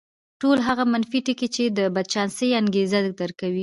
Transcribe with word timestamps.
ټول 0.41 0.57
هغه 0.67 0.83
منفي 0.93 1.19
ټکي 1.25 1.47
چې 1.55 1.63
د 1.77 1.79
بدچانسۍ 1.95 2.49
انګېزه 2.61 2.99
درکوي. 3.19 3.59